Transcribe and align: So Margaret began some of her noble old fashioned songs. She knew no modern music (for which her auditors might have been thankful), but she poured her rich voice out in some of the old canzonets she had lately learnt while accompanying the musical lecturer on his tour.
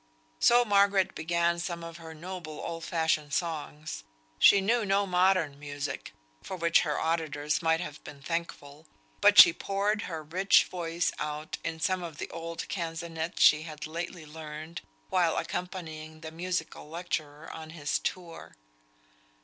So 0.39 0.65
Margaret 0.65 1.13
began 1.13 1.59
some 1.59 1.83
of 1.83 1.97
her 1.97 2.15
noble 2.15 2.59
old 2.59 2.83
fashioned 2.83 3.35
songs. 3.35 4.03
She 4.39 4.59
knew 4.59 4.83
no 4.83 5.05
modern 5.05 5.59
music 5.59 6.15
(for 6.41 6.57
which 6.57 6.79
her 6.79 6.99
auditors 6.99 7.61
might 7.61 7.81
have 7.81 8.03
been 8.03 8.19
thankful), 8.19 8.87
but 9.21 9.37
she 9.37 9.53
poured 9.53 10.01
her 10.09 10.23
rich 10.23 10.63
voice 10.63 11.11
out 11.19 11.59
in 11.63 11.79
some 11.79 12.01
of 12.01 12.17
the 12.17 12.31
old 12.31 12.67
canzonets 12.67 13.41
she 13.43 13.61
had 13.61 13.85
lately 13.85 14.25
learnt 14.25 14.81
while 15.11 15.37
accompanying 15.37 16.21
the 16.21 16.31
musical 16.31 16.89
lecturer 16.89 17.51
on 17.51 17.69
his 17.69 17.99
tour. 17.99 18.55